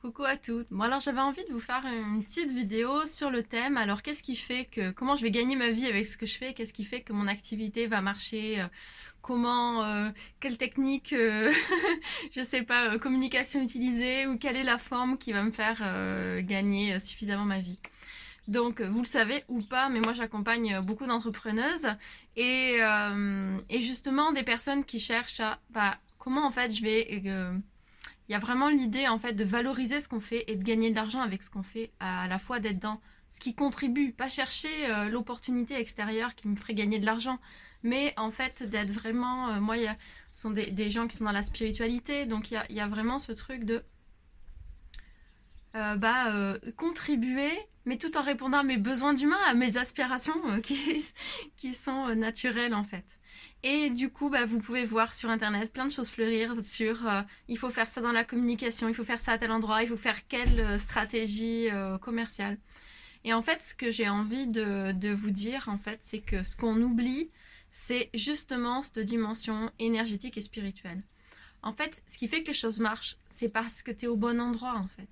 [0.00, 0.68] Coucou à toutes.
[0.70, 3.76] Bon alors j'avais envie de vous faire une petite vidéo sur le thème.
[3.76, 6.38] Alors qu'est-ce qui fait que comment je vais gagner ma vie avec ce que je
[6.38, 6.54] fais?
[6.54, 8.62] Qu'est-ce qui fait que mon activité va marcher?
[8.62, 8.66] Euh,
[9.20, 10.08] Comment euh,
[10.40, 11.52] quelle technique euh,
[12.34, 15.82] je sais pas communication utiliser ou quelle est la forme qui va me faire
[16.44, 17.78] gagner suffisamment ma vie?
[18.48, 21.88] Donc, vous le savez ou pas, mais moi j'accompagne beaucoup d'entrepreneuses
[22.36, 22.80] et,
[23.78, 27.52] justement des personnes qui cherchent à bah, comment en fait je vais
[28.30, 30.90] il y a vraiment l'idée en fait de valoriser ce qu'on fait et de gagner
[30.90, 34.28] de l'argent avec ce qu'on fait, à la fois d'être dans ce qui contribue, pas
[34.28, 37.40] chercher euh, l'opportunité extérieure qui me ferait gagner de l'argent,
[37.82, 39.96] mais en fait d'être vraiment, euh, moi y a,
[40.32, 43.32] ce sont des, gens qui sont dans la spiritualité, donc il y a, vraiment ce
[43.32, 43.82] truc de
[45.74, 47.50] euh, bah, contribuer,
[47.84, 51.04] mais tout en répondant à mes besoins d'humain, à mes aspirations qui,
[51.56, 53.19] qui sont naturelles en fait.
[53.62, 57.20] Et du coup, bah, vous pouvez voir sur Internet plein de choses fleurir sur euh,
[57.48, 59.88] il faut faire ça dans la communication, il faut faire ça à tel endroit, il
[59.88, 62.56] faut faire quelle euh, stratégie euh, commerciale.
[63.24, 66.56] Et en fait, ce que j'ai envie de, vous dire, en fait, c'est que ce
[66.56, 67.30] qu'on oublie,
[67.70, 71.02] c'est justement cette dimension énergétique et spirituelle.
[71.62, 74.16] En fait, ce qui fait que les choses marchent, c'est parce que tu es au
[74.16, 75.06] bon endroit, en fait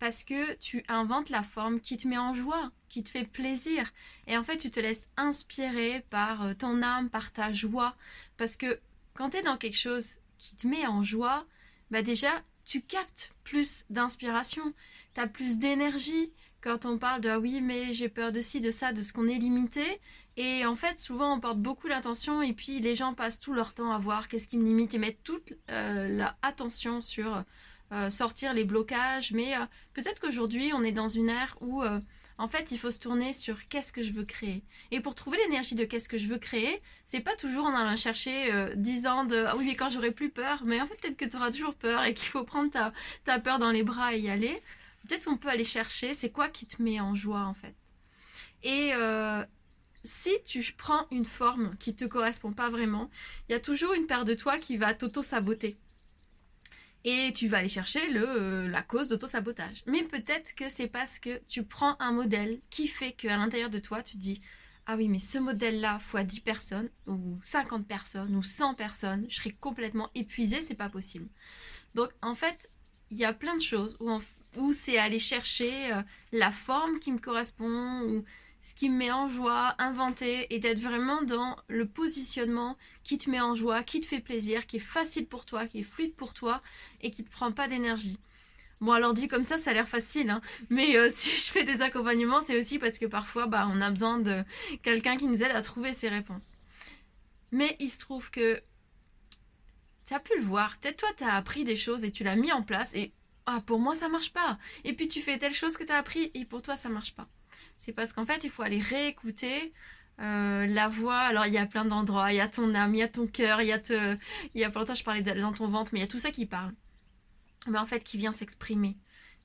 [0.00, 3.92] parce que tu inventes la forme qui te met en joie, qui te fait plaisir.
[4.26, 7.94] Et en fait, tu te laisses inspirer par euh, ton âme, par ta joie.
[8.38, 8.80] Parce que
[9.14, 11.44] quand tu es dans quelque chose qui te met en joie,
[11.90, 12.30] bah déjà,
[12.64, 14.72] tu captes plus d'inspiration,
[15.14, 16.32] tu as plus d'énergie.
[16.62, 19.12] Quand on parle de ah oui, mais j'ai peur de ci, de ça, de ce
[19.12, 20.00] qu'on est limité.
[20.38, 23.74] Et en fait, souvent, on porte beaucoup l'attention et puis les gens passent tout leur
[23.74, 27.44] temps à voir qu'est-ce qui me limite et mettent toute euh, l'attention sur
[27.92, 31.98] euh, sortir les blocages, mais euh, peut-être qu'aujourd'hui on est dans une ère où euh,
[32.38, 34.62] en fait il faut se tourner sur qu'est-ce que je veux créer.
[34.92, 37.96] Et pour trouver l'énergie de qu'est-ce que je veux créer, c'est pas toujours en allant
[37.96, 41.16] chercher 10 ans de ah oui mais quand j'aurai plus peur, mais en fait peut-être
[41.16, 42.92] que tu auras toujours peur et qu'il faut prendre ta,
[43.24, 44.62] ta peur dans les bras et y aller.
[45.08, 47.74] Peut-être qu'on peut aller chercher c'est quoi qui te met en joie en fait.
[48.62, 48.92] Et
[50.04, 53.10] si tu prends une forme qui te correspond pas vraiment,
[53.48, 55.76] il y a toujours une paire de toi qui va t'auto-saboter
[57.04, 59.82] et tu vas aller chercher le, euh, la cause d'auto-sabotage.
[59.86, 63.78] Mais peut-être que c'est parce que tu prends un modèle qui fait qu'à l'intérieur de
[63.78, 64.40] toi, tu dis
[64.86, 69.36] Ah oui, mais ce modèle-là, fois 10 personnes, ou 50 personnes, ou 100 personnes, je
[69.36, 71.28] serais complètement épuisée, c'est pas possible.
[71.94, 72.68] Donc en fait,
[73.10, 74.10] il y a plein de choses où,
[74.56, 78.24] où c'est aller chercher euh, la forme qui me correspond, ou
[78.62, 83.30] ce qui me met en joie, inventer et d'être vraiment dans le positionnement qui te
[83.30, 86.14] met en joie, qui te fait plaisir, qui est facile pour toi, qui est fluide
[86.14, 86.60] pour toi
[87.00, 88.18] et qui te prend pas d'énergie.
[88.80, 90.40] Bon alors dit comme ça, ça a l'air facile, hein.
[90.70, 93.90] mais euh, si je fais des accompagnements, c'est aussi parce que parfois bah, on a
[93.90, 94.42] besoin de
[94.82, 96.56] quelqu'un qui nous aide à trouver ses réponses.
[97.52, 98.62] Mais il se trouve que
[100.06, 102.36] tu as pu le voir, peut-être toi tu as appris des choses et tu l'as
[102.36, 103.12] mis en place et
[103.46, 104.58] ah, pour moi ça marche pas.
[104.84, 107.14] Et puis tu fais telle chose que tu as appris et pour toi ça marche
[107.14, 107.28] pas
[107.78, 109.72] c'est parce qu'en fait, il faut aller réécouter
[110.20, 111.18] euh, la voix.
[111.18, 112.32] Alors, il y a plein d'endroits.
[112.32, 114.16] Il y a ton âme, il y a ton cœur, il y a te...
[114.54, 116.30] Il y a longtemps, je parlais dans ton ventre, mais il y a tout ça
[116.30, 116.72] qui parle.
[117.66, 118.96] Mais en fait, qui vient s'exprimer.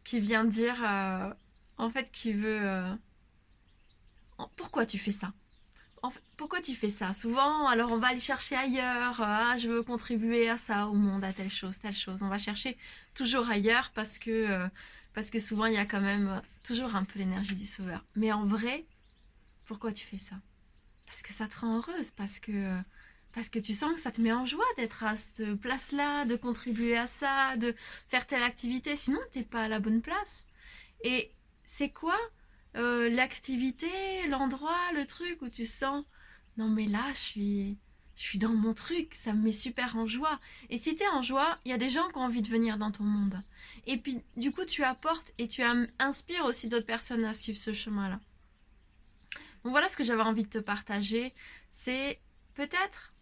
[0.04, 0.84] Qui vient dire...
[0.84, 1.34] Euh,
[1.78, 2.60] en fait, qui veut...
[2.62, 2.94] Euh,
[4.58, 5.34] pourquoi tu fais ça?
[6.02, 7.14] En fait, pourquoi tu fais ça?
[7.14, 9.16] Souvent, alors on va aller chercher ailleurs.
[9.20, 12.22] Ah, je veux contribuer à ça, au monde, à telle chose, telle chose.
[12.22, 12.78] On va chercher
[13.14, 14.70] toujours ailleurs parce que
[15.16, 18.04] parce que souvent, il y a quand même toujours un peu l'énergie du sauveur.
[18.16, 18.84] Mais en vrai,
[19.66, 20.36] pourquoi tu fais ça?
[21.06, 22.76] Parce que ça te rend heureuse, parce que,
[23.34, 26.36] parce que tu sens que ça te met en joie d'être à cette place-là, de
[26.36, 27.74] contribuer à ça, de
[28.08, 28.96] faire telle activité.
[28.96, 30.46] Sinon, tu n'es pas à la bonne place.
[31.04, 31.32] Et
[31.66, 32.18] c'est quoi
[32.76, 33.88] euh, l'activité,
[34.28, 36.04] l'endroit, le truc où tu sens
[36.58, 37.78] non mais là, je suis
[38.16, 40.40] je suis dans mon truc, ça me met super en joie.
[40.70, 42.50] Et si tu es en joie, il y a des gens qui ont envie de
[42.50, 43.42] venir dans ton monde.
[43.88, 45.62] Et puis, du coup, tu apportes et tu
[46.00, 48.20] inspires aussi d'autres personnes à suivre ce chemin-là.
[49.64, 51.34] Donc voilà ce que j'avais envie de te partager.
[51.72, 52.20] C'est
[52.54, 53.14] peut-être,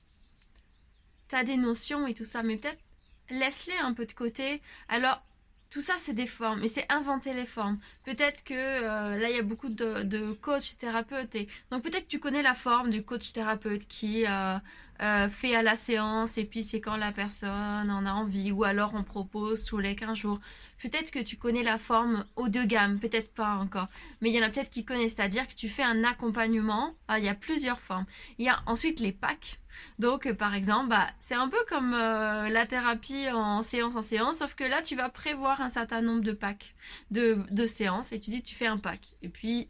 [1.30, 2.82] tu as des notions et tout ça, mais peut-être
[3.30, 4.62] laisse-les un peu de côté.
[4.90, 5.24] Alors,
[5.74, 7.80] tout ça, c'est des formes et c'est inventer les formes.
[8.06, 11.36] Peut-être que euh, là, il y a beaucoup de, coachs thérapeutes.
[11.72, 14.60] Donc peut-être que tu connais la forme du coach thérapeute qui euh,
[15.04, 18.64] euh, fait à la séance et puis c'est quand la personne en a envie ou
[18.64, 20.40] alors on propose tous les 15 jours.
[20.82, 23.88] Peut-être que tu connais la forme haut de gamme, peut-être pas encore.
[24.22, 26.96] Mais il y en a peut-être qui connaissent, c'est-à-dire que tu fais un accompagnement.
[27.08, 28.06] Ah, il y a plusieurs formes.
[28.38, 29.60] Il y a ensuite les packs.
[30.00, 34.02] Donc, euh, par exemple, bah, c'est un peu comme euh, la thérapie en séance en
[34.02, 36.76] séance, sauf que là, tu vas prévoir un certain nombre de packs,
[37.12, 39.00] de, de séances, et tu dis, tu fais un pack.
[39.22, 39.70] Et puis,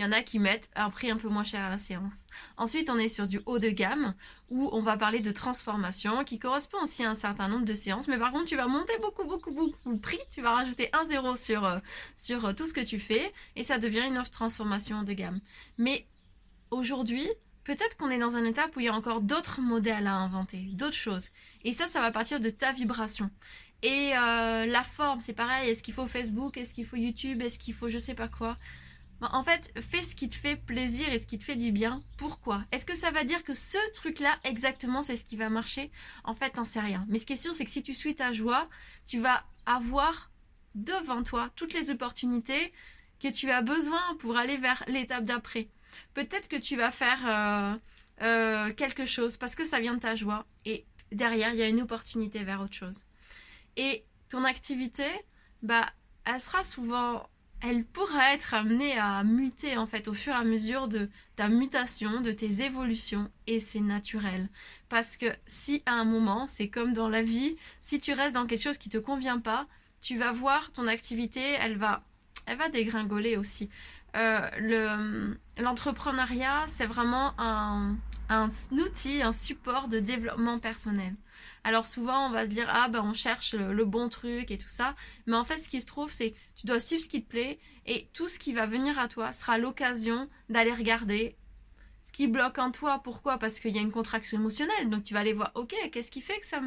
[0.00, 2.24] Il y en a qui mettent un prix un peu moins cher à la séance.
[2.56, 4.14] Ensuite, on est sur du haut de gamme
[4.48, 8.08] où on va parler de transformation qui correspond aussi à un certain nombre de séances.
[8.08, 10.18] Mais par contre, tu vas monter beaucoup, beaucoup, beaucoup le prix.
[10.30, 11.78] Tu vas rajouter un zéro sur, euh,
[12.16, 15.38] sur euh, tout ce que tu fais et ça devient une offre transformation de gamme.
[15.76, 16.06] Mais
[16.70, 17.28] aujourd'hui,
[17.64, 20.62] peut-être qu'on est dans un étape où il y a encore d'autres modèles à inventer,
[20.72, 21.28] d'autres choses.
[21.62, 23.28] Et ça, ça va partir de ta vibration.
[23.82, 25.68] Et euh, la forme, c'est pareil.
[25.68, 26.56] Est-ce qu'il faut Facebook?
[26.56, 27.42] Est-ce qu'il faut YouTube?
[27.42, 28.56] Est-ce qu'il faut je sais pas quoi?
[29.20, 32.02] En fait, fais ce qui te fait plaisir et ce qui te fait du bien.
[32.16, 32.64] Pourquoi?
[32.72, 35.90] Est-ce que ça va dire que ce truc-là, exactement, c'est ce qui va marcher?
[36.24, 37.04] En fait, t'en sais rien.
[37.08, 38.68] Mais ce qui est sûr, c'est que si tu suis ta joie,
[39.06, 40.30] tu vas avoir
[40.74, 42.72] devant toi toutes les opportunités
[43.20, 45.68] que tu as besoin pour aller vers l'étape d'après.
[46.14, 47.76] Peut-être que tu vas faire euh,
[48.22, 51.68] euh, quelque chose parce que ça vient de ta joie et derrière, il y a
[51.68, 53.04] une opportunité vers autre chose.
[53.76, 55.06] Et ton activité,
[55.62, 55.86] bah,
[56.24, 57.28] elle sera souvent
[57.62, 61.48] elle pourra être amenée à muter en fait au fur et à mesure de ta
[61.48, 64.48] mutation, de tes évolutions et c'est naturel.
[64.88, 68.46] Parce que si à un moment, c'est comme dans la vie, si tu restes dans
[68.46, 69.66] quelque chose qui te convient pas,
[70.00, 72.02] tu vas voir ton activité, elle va
[72.46, 73.68] elle va dégringoler aussi.
[74.16, 77.96] Euh, l'entrepreneuriat, c'est vraiment un
[78.72, 81.14] outil, un support de développement personnel.
[81.64, 84.68] Alors souvent, on va se dire, ah ben on cherche le, bon truc et tout
[84.68, 84.94] ça.
[85.26, 87.58] Mais en fait, ce qui se trouve, c'est tu dois suivre ce qui te plaît
[87.86, 91.36] et tout ce qui va venir à toi sera l'occasion d'aller regarder
[92.02, 93.00] ce qui bloque en toi.
[93.02, 93.38] Pourquoi?
[93.38, 94.88] Parce qu'il y a une contraction émotionnelle.
[94.88, 96.60] Donc tu vas aller voir, ok, qu'est-ce qui fait que ça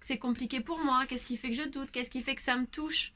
[0.00, 1.04] c'est compliqué pour moi?
[1.08, 1.90] Qu'est-ce qui fait que je doute?
[1.90, 3.12] Qu'est-ce qui fait que ça me touche?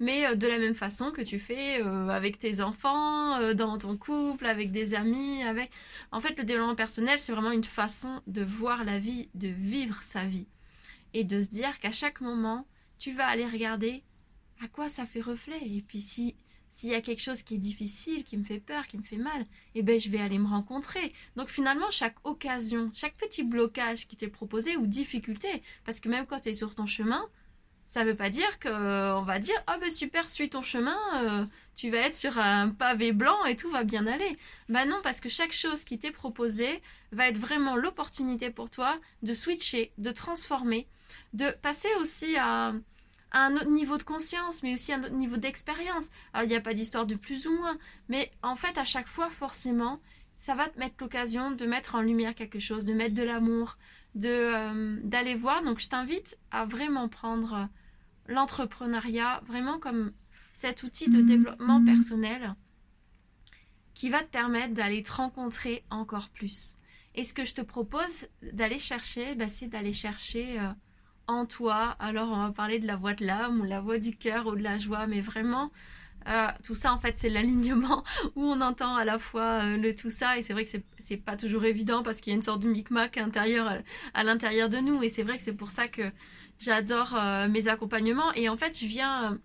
[0.00, 3.78] Mais euh, de la même façon que tu fais euh, avec tes enfants, euh, dans
[3.78, 5.70] ton couple, avec des amis, avec.
[6.12, 10.02] En fait, le développement personnel, c'est vraiment une façon de voir la vie, de vivre
[10.02, 10.46] sa vie
[11.14, 12.66] et de se dire qu'à chaque moment,
[12.98, 14.02] tu vas aller regarder
[14.62, 15.60] à quoi ça fait reflet.
[15.62, 16.36] Et puis si
[16.76, 19.16] s'il y a quelque chose qui est difficile, qui me fait peur, qui me fait
[19.16, 21.10] mal, eh ben je vais aller me rencontrer.
[21.34, 26.26] Donc finalement, chaque occasion, chaque petit blocage qui t'est proposé ou difficulté, parce que même
[26.26, 27.24] quand tu es sur ton chemin,
[27.88, 28.68] ça veut pas dire que
[29.14, 31.46] on va dire ah ben super suis ton chemin euh,
[31.76, 34.36] tu vas être sur un pavé blanc et tout va bien aller
[34.68, 36.82] bah non parce que chaque chose qui t'est proposée
[37.12, 40.88] va être vraiment l'opportunité pour toi de switcher de transformer
[41.32, 42.72] de passer aussi à,
[43.40, 46.10] un autre niveau de conscience, mais aussi un autre niveau d'expérience.
[46.32, 47.76] Alors, il n'y a pas d'histoire de plus ou moins,
[48.08, 50.00] mais en fait, à chaque fois, forcément,
[50.38, 53.76] ça va te mettre l'occasion de mettre en lumière quelque chose, de mettre de l'amour,
[54.14, 55.62] de euh, d'aller voir.
[55.62, 57.68] Donc, je t'invite à vraiment prendre
[58.26, 60.12] l'entrepreneuriat vraiment comme
[60.52, 62.54] cet outil de développement personnel
[63.92, 66.76] qui va te permettre d'aller te rencontrer encore plus.
[67.14, 70.68] Et ce que je te propose d'aller chercher, bah, c'est d'aller chercher euh,
[71.26, 71.96] en toi.
[71.98, 74.56] Alors on va parler de la voix de l'âme ou la voix du cœur ou
[74.56, 75.70] de la joie, mais vraiment
[76.28, 78.02] euh, tout ça en fait c'est l'alignement
[78.34, 80.38] où on entend à la fois euh, le tout ça.
[80.38, 82.68] Et c'est vrai que c'est pas toujours évident parce qu'il y a une sorte de
[82.68, 83.78] micmac intérieur euh,
[84.14, 85.02] à, l'intérieur de nous.
[85.02, 86.02] Et c'est vrai que c'est pour ça que
[86.58, 87.18] j'adore
[87.50, 88.32] mes accompagnements.
[88.32, 89.38] Et en fait je viens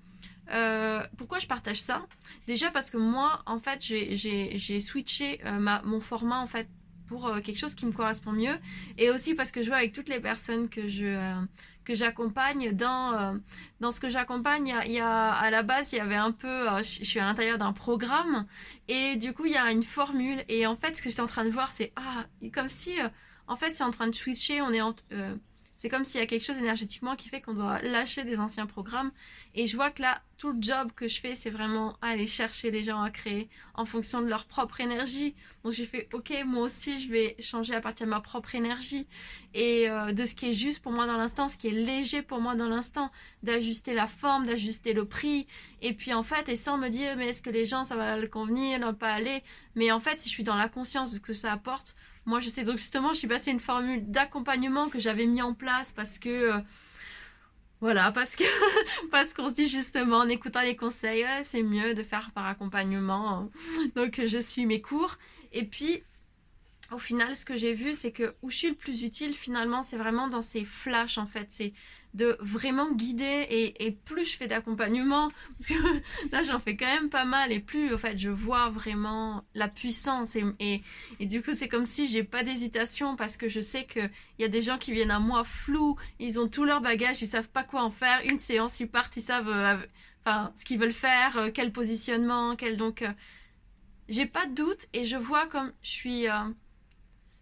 [1.17, 2.05] pourquoi je partage ça?
[2.47, 5.39] Déjà parce que moi, en fait, j'ai switché
[5.85, 6.67] mon format en fait
[7.07, 8.57] pour quelque chose qui me correspond mieux.
[8.97, 11.15] Et aussi parce que je vois avec toutes les personnes que je
[11.83, 13.33] que j'accompagne dans euh,
[13.79, 14.75] dans ce que j'accompagne.
[14.85, 17.25] Il y, a, à la base il y avait un peu euh, je, suis à
[17.25, 18.45] l'intérieur d'un programme.
[18.87, 20.43] Et du coup il y a une formule.
[20.47, 23.07] Et en fait ce que j'étais en train de voir c'est ah comme si euh,
[23.47, 24.61] en fait c'est en train de switcher.
[24.61, 24.93] On est en,
[25.81, 28.67] c'est comme s'il y a quelque chose énergétiquement qui fait qu'on doit lâcher des anciens
[28.67, 29.09] programmes.
[29.55, 32.69] Et je vois que là, tout le job que je fais, c'est vraiment aller chercher
[32.69, 35.33] les gens à créer en fonction de leur propre énergie.
[35.63, 39.07] Donc j'ai fait, ok, moi aussi, je vais changer à partir de ma propre énergie
[39.55, 42.21] et euh, de ce qui est juste pour moi dans l'instant, ce qui est léger
[42.21, 43.09] pour moi dans l'instant,
[43.41, 45.47] d'ajuster la forme, d'ajuster le prix.
[45.81, 48.17] Et puis en fait, et sans me dire, mais est-ce que les gens, ça va
[48.17, 49.41] le convenir, ne pas aller.
[49.73, 52.39] Mais en fait, si je suis dans la conscience de ce que ça apporte, moi,
[52.39, 55.91] je sais donc justement, je suis passée une formule d'accompagnement que j'avais mis en place
[55.91, 56.57] parce que euh,
[57.79, 58.43] voilà, parce que
[59.11, 63.29] parce qu'on se dit justement en écoutant les conseils, c'est mieux de faire par accompagnement.
[63.31, 63.49] Hein.
[63.95, 65.17] Donc je suis mes cours
[65.51, 66.03] et puis
[66.91, 69.83] au final, ce que j'ai vu, c'est que où je suis le plus utile, finalement,
[69.83, 71.45] c'est vraiment dans ces flashs, en fait.
[71.49, 71.73] C'est
[72.13, 73.47] de vraiment guider
[73.79, 77.59] et, plus je fais d'accompagnement, parce que là, j'en fais quand même pas mal, et
[77.59, 80.35] plus, en fait, je vois vraiment la puissance.
[80.35, 80.83] Et,
[81.19, 84.43] et, du coup, c'est comme si j'ai pas d'hésitation, parce que je sais qu'il y
[84.43, 87.49] a des gens qui viennent à moi flous, ils ont tout leur bagage, ils savent
[87.49, 88.21] pas quoi en faire.
[88.25, 89.77] Une séance, ils partent, ils savent, euh,
[90.25, 93.01] enfin, ce qu'ils veulent faire, euh, quel positionnement, quel donc.
[93.01, 93.11] Euh,
[94.09, 96.27] j'ai pas de doute, et je vois comme je suis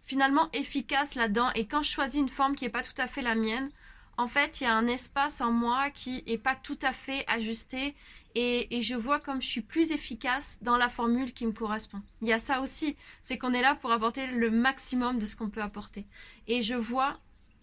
[0.10, 1.51] finalement efficace là-dedans.
[1.54, 3.70] Et quand je choisis une forme qui n'est pas tout à fait la mienne,
[4.18, 7.24] en fait, il y a un espace en moi qui est pas tout à fait
[7.28, 7.96] ajusté
[8.34, 12.01] et, et, je vois comme je suis plus efficace dans la formule qui me correspond.
[12.22, 15.36] Il y a ça aussi, c'est qu'on est là pour apporter le maximum de ce
[15.36, 16.06] qu'on peut apporter.
[16.48, 17.20] Et je vois,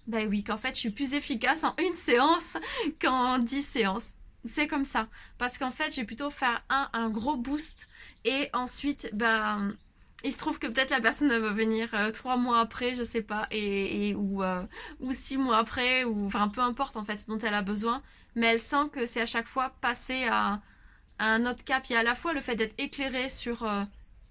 [0.06, 2.56] ben oui, qu'en fait, je suis plus efficace en une séance
[3.00, 4.14] qu'en dix séances.
[4.44, 5.08] C'est comme ça.
[5.38, 7.88] Parce qu'en fait, j'ai plutôt faire un, un gros boost
[8.24, 9.76] et ensuite, ben,
[10.24, 13.22] il se trouve que peut-être la personne va venir euh, trois mois après, je sais
[13.22, 14.62] pas, et, ou, euh,
[15.00, 18.02] ou six mois après, ou enfin peu importe en fait dont elle a besoin,
[18.34, 20.60] mais elle sent que c'est à chaque fois passer à,
[21.18, 21.84] un autre cap.
[21.88, 23.84] Il y a à la fois le fait d'être éclairé sur euh,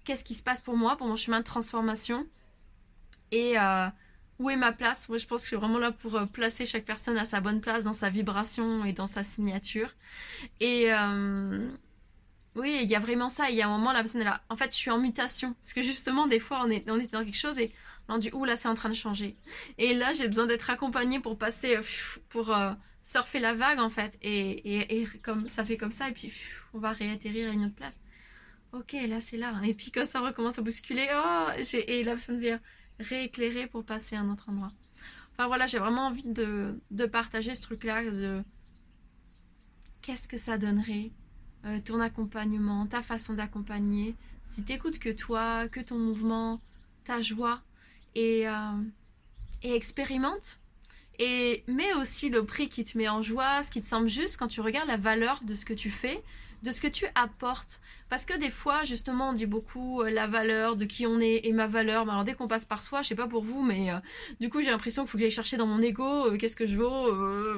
[0.04, 2.26] qu'est-ce qui se passe pour moi, pour mon chemin de transformation,
[3.32, 3.56] et
[4.38, 5.08] où est ma place.
[5.08, 7.60] Moi je pense que je suis vraiment là pour placer chaque personne à sa bonne
[7.60, 9.94] place dans sa vibration et dans sa signature.
[10.60, 10.90] Et
[12.56, 13.50] oui, il y a vraiment ça.
[13.50, 14.40] Il y a un moment, la personne est là.
[14.48, 15.54] En fait, je suis en mutation.
[15.54, 17.70] Parce que justement, des fois, on est, dans quelque chose et
[18.08, 19.36] on dit, ouh, là, c'est en train de changer.
[19.78, 21.82] Et là, j'ai besoin d'être accompagnée pour passer, euh,
[22.30, 22.72] pour euh,
[23.02, 24.18] surfer la vague, en fait.
[24.22, 26.32] Et, et, comme ça fait comme ça, et puis
[26.72, 28.00] on va réatterrir à une autre place.
[28.72, 29.54] Ok, là, c'est là.
[29.64, 32.60] Et puis quand ça recommence à bousculer, oh, et la personne vient
[32.98, 34.72] rééclairer pour passer à un autre endroit.
[35.32, 38.42] Enfin voilà, j'ai vraiment envie de, de partager ce truc-là de
[40.00, 41.10] qu'est-ce que ça donnerait
[41.66, 46.60] euh, ton accompagnement, ta façon d'accompagner, si t'écoutes que toi, que ton mouvement,
[47.04, 47.60] ta joie,
[48.14, 48.82] et, euh,
[49.62, 50.58] et expérimente.
[51.18, 54.36] Et mets aussi le prix qui te met en joie, ce qui te semble juste
[54.36, 56.22] quand tu regardes la valeur de ce que tu fais,
[56.62, 57.80] de ce que tu apportes.
[58.08, 61.40] Parce que des fois, justement, on dit beaucoup euh, la valeur de qui on est
[61.44, 62.06] et ma valeur.
[62.06, 63.98] Mais alors dès qu'on passe par soi, je sais pas pour vous, mais euh,
[64.40, 66.66] du coup j'ai l'impression qu'il faut que j'aille chercher dans mon ego euh, qu'est-ce que
[66.66, 67.12] je vaux.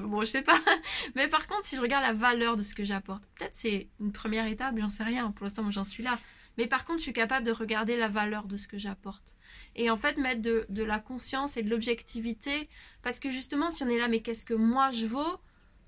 [0.07, 0.59] bon, je sais pas.
[1.15, 4.13] mais par contre, si je regarde la valeur de ce que j'apporte, peut-être c'est une
[4.13, 5.31] première étape, j'en sais rien.
[5.33, 6.19] Pour l'instant, moi j'en suis là.
[6.59, 9.37] Mais par contre, je suis capable de regarder la valeur de ce que j'apporte.
[9.77, 12.69] Et en fait, mettre de, de la conscience et de l'objectivité.
[13.03, 15.39] Parce que justement, si on est là, mais qu'est-ce que moi je vaux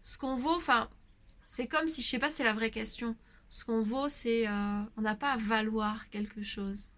[0.02, 0.88] Ce qu'on vaut, enfin,
[1.50, 3.16] c'est comme si, je sais pas, c'est la vraie question.
[3.48, 4.46] Ce qu'on vaut, c'est.
[4.46, 6.92] Euh, on n'a pas à valoir quelque chose.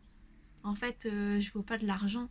[0.63, 2.29] En fait, euh, je vaux pas de l'argent.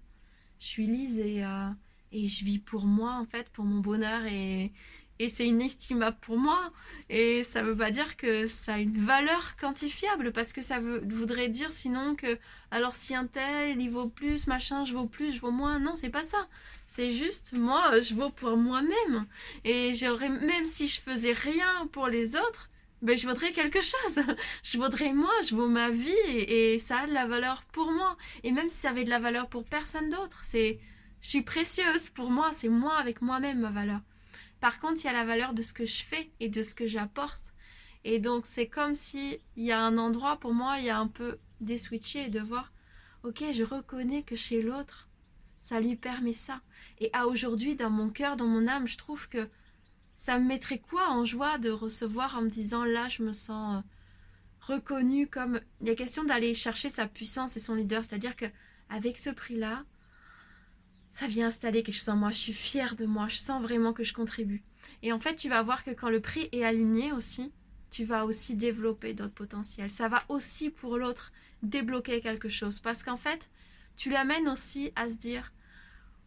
[0.59, 1.71] Je suis lise et, euh,
[2.11, 4.71] et je vis pour moi, en fait, pour mon bonheur et,
[5.19, 6.71] et c'est inestimable pour moi.
[7.09, 11.03] Et ça veut pas dire que ça a une valeur quantifiable, parce que ça veut,
[11.07, 12.39] voudrait dire sinon que,
[12.71, 15.79] alors si un tel, il vaut plus, machin, je vaux plus, je vaux moins.
[15.79, 16.47] Non, c'est pas ça.
[16.87, 19.25] C'est juste, moi, je vaux pour moi-même.
[19.63, 22.69] Et j'aurais, même si je faisais rien pour les autres,
[23.01, 24.19] ben, je vaudrais quelque chose.
[24.63, 28.17] je vaudrais moi, je vaux ma vie et, ça a de la valeur pour moi.
[28.43, 30.79] Et même si ça avait de la valeur pour personne d'autre, c'est,
[31.21, 34.01] je suis précieuse pour moi, c'est moi avec moi-même ma valeur.
[34.61, 36.73] Par contre, il y a la valeur de ce que je fais et de ce
[36.73, 37.53] que j'apporte.
[38.05, 40.97] Et donc, c'est comme si il y a un endroit pour moi, il y a
[40.97, 41.37] un peu
[41.77, 42.71] switcher et de voir,
[43.23, 45.09] ok, je reconnais que chez l'autre,
[45.59, 46.61] ça lui permet ça.
[46.99, 49.47] Et à aujourd'hui, dans mon cœur, dans mon âme, je trouve que
[50.15, 53.77] ça me mettrait quoi en joie de recevoir en me disant là, je me sens
[53.77, 53.87] euh,
[54.61, 55.59] reconnue comme.
[55.81, 58.45] Il y a question d'aller chercher sa puissance et son leader, c'est-à-dire que
[58.89, 59.83] avec ce prix-là,
[61.11, 62.31] ça vient installer quelque chose en moi.
[62.31, 63.27] Je suis fière de moi.
[63.27, 64.63] Je sens vraiment que je contribue.
[65.03, 67.51] Et en fait, tu vas voir que quand le prix est aligné aussi,
[67.89, 69.91] tu vas aussi développer d'autres potentiels.
[69.91, 71.31] Ça va aussi pour l'autre
[71.63, 72.79] débloquer quelque chose.
[72.79, 73.49] Parce qu'en fait,
[73.95, 75.51] tu l'amènes aussi à se dire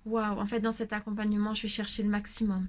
[0.04, 2.68] waouh, en fait, dans cet accompagnement, je vais chercher le maximum.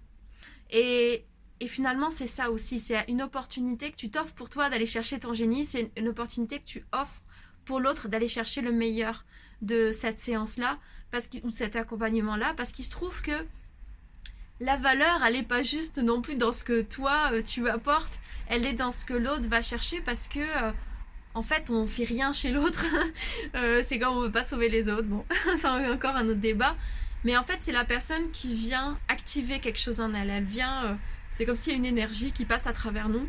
[0.72, 1.26] Et,
[1.60, 2.80] et finalement, c'est ça aussi.
[2.80, 5.66] C'est une opportunité que tu t'offres pour toi d'aller chercher ton génie.
[5.66, 7.22] C'est une opportunité que tu offres
[7.66, 9.26] pour l'autre d'aller chercher le meilleur
[9.62, 10.80] de cette séance-là
[11.12, 12.54] parce ou cet accompagnement-là.
[12.58, 13.46] Parce qu'il se trouve que
[14.60, 18.20] la valeur, elle n'est pas juste non plus dans ce que toi, euh, tu apportes.
[18.48, 20.40] Elle est dans ce que l'autre va chercher parce que.
[20.40, 20.72] Euh,
[21.34, 22.86] en fait, on fait rien chez l'autre.
[23.56, 25.08] Euh, c'est comme on veut pas sauver les autres.
[25.08, 25.26] Bon,
[25.60, 26.76] c'est encore un autre débat.
[27.24, 30.30] Mais en fait, c'est la personne qui vient activer quelque chose en elle.
[30.30, 30.98] Elle vient.
[31.32, 33.28] C'est comme s'il y a une énergie qui passe à travers nous.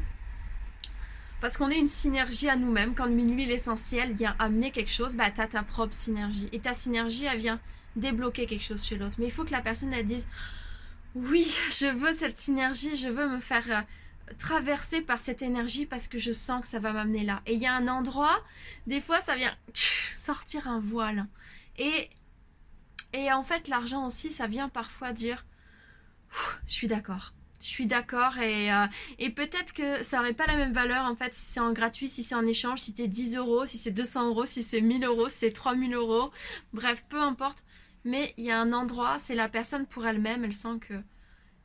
[1.41, 2.95] Parce qu'on est une synergie à nous-mêmes.
[2.95, 6.49] Quand une huile essentielle vient amener quelque chose, bah, tu as ta propre synergie.
[6.53, 7.61] Et ta synergie, elle vient
[7.95, 9.17] débloquer quelque chose chez l'autre.
[9.19, 10.29] Mais il faut que la personne, elle dise
[11.15, 13.65] Oui, je veux cette synergie, je veux me faire.
[13.71, 13.81] Euh,
[14.39, 17.43] traverser par cette énergie parce que je sens que ça va m'amener là.
[17.47, 18.43] Et il y a un endroit,
[18.87, 19.55] des fois ça vient
[20.13, 21.27] sortir un voile.
[21.79, 22.11] Et,
[23.13, 25.47] et en fait l'argent aussi, ça vient parfois dire,
[26.67, 27.33] je suis d'accord.
[27.61, 28.87] Je suis d'accord et, euh,
[29.19, 32.09] et peut-être que ça aurait pas la même valeur en fait si c'est en gratuit,
[32.09, 35.05] si c'est en échange, si c'est 10 euros, si c'est 200 euros, si c'est 1000
[35.05, 36.31] euros, si c'est 3000 euros.
[36.73, 37.65] Bref, peu importe.
[38.05, 40.95] Mais il y a un endroit, c'est la personne pour elle-même, elle sent que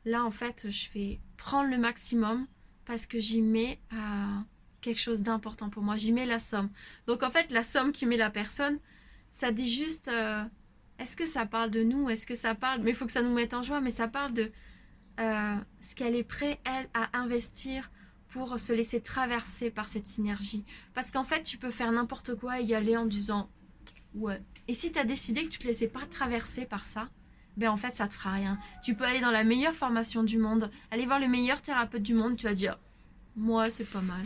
[0.04, 2.46] là en fait je vais prendre le maximum
[2.84, 3.96] parce que j'y mets euh,
[4.82, 5.96] quelque chose d'important pour moi.
[5.96, 6.68] J'y mets la somme.
[7.06, 8.78] Donc en fait, la somme qui met la personne,
[9.30, 10.44] ça dit juste, euh,
[10.98, 12.10] est-ce que ça parle de nous?
[12.10, 12.82] Est-ce que ça parle?
[12.82, 13.80] Mais il faut que ça nous mette en joie.
[13.80, 14.52] Mais ça parle de,
[15.20, 17.90] euh, ce qu'elle est prête, elle, à investir
[18.28, 20.64] pour se laisser traverser par cette synergie.
[20.94, 23.50] Parce qu'en fait, tu peux faire n'importe quoi et y aller en disant
[24.14, 24.42] ouais.
[24.68, 27.08] Et si tu as décidé que tu te laissais pas traverser par ça,
[27.56, 28.58] ben en fait, ça te fera rien.
[28.82, 32.14] Tu peux aller dans la meilleure formation du monde, aller voir le meilleur thérapeute du
[32.14, 32.78] monde, tu vas dire
[33.36, 34.24] moi, c'est pas mal.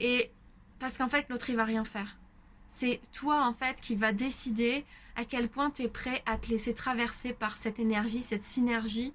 [0.00, 0.30] Et
[0.78, 2.18] parce qu'en fait, l'autre, il va rien faire.
[2.66, 4.84] C'est toi, en fait, qui va décider
[5.14, 9.12] à quel point tu es prêt à te laisser traverser par cette énergie, cette synergie.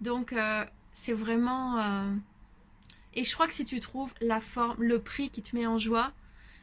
[0.00, 1.78] Donc, euh, c'est vraiment.
[1.78, 2.14] Euh,
[3.14, 5.78] et je crois que si tu trouves la forme, le prix qui te met en
[5.78, 6.12] joie,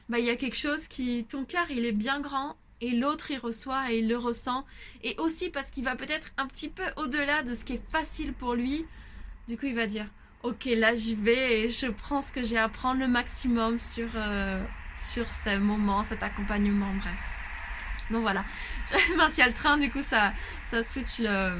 [0.09, 1.25] bah il y a quelque chose qui.
[1.25, 4.65] Ton cœur, il est bien grand et l'autre, il reçoit et il le ressent.
[5.03, 8.33] Et aussi parce qu'il va peut-être un petit peu au-delà de ce qui est facile
[8.33, 8.85] pour lui.
[9.47, 10.07] Du coup, il va dire
[10.43, 14.09] Ok, là j'y vais et je prends ce que j'ai à prendre le maximum sur,
[14.15, 14.63] euh,
[14.95, 17.13] sur ce moment, cet accompagnement, bref.
[18.09, 18.43] Donc voilà.
[18.91, 20.33] Le train, du coup ça,
[20.65, 21.59] ça switch le,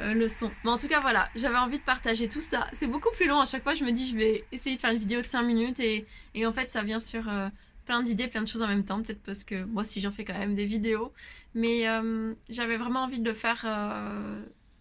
[0.00, 0.50] euh, le son.
[0.64, 2.66] Mais en tout cas, voilà, j'avais envie de partager tout ça.
[2.72, 3.74] C'est beaucoup plus long à chaque fois.
[3.74, 6.06] Je me dis, je vais essayer de faire une vidéo de 5 minutes et,
[6.44, 7.48] en fait, ça vient sur euh,
[7.84, 9.02] plein d'idées, plein de choses en même temps.
[9.02, 11.12] Peut-être parce que moi aussi, j'en fais quand même des vidéos.
[11.54, 13.66] Mais euh, j'avais vraiment envie de le faire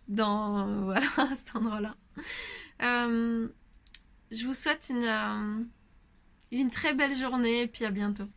[0.08, 1.96] dans voilà, à cet endroit-là.
[2.80, 5.68] je vous souhaite une,
[6.52, 8.28] une très belle journée et puis à bientôt.